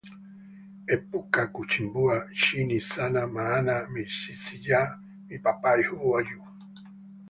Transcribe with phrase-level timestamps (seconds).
[0.93, 6.45] epuka kuchimbua chini sana maana mizizi ya mipapai huwa juu.